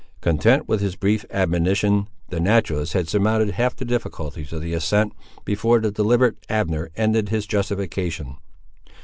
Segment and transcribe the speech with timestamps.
[0.19, 5.13] Content with his brief admonition, the naturalist had surmounted half the difficulties of the ascent
[5.45, 8.37] before the deliberate Abner ended his justification.